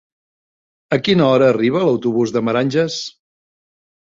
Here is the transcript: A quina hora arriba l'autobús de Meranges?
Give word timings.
A 0.97 0.97
quina 1.07 1.27
hora 1.33 1.49
arriba 1.57 1.83
l'autobús 1.85 2.35
de 2.39 2.43
Meranges? 2.49 2.97